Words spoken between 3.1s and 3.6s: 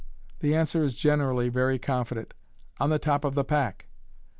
of the